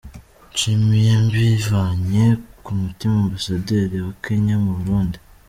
[0.51, 2.25] Nshimiye mbivanye
[2.63, 5.17] ku mutima Ambasaderi wa Kenya mu Burundi.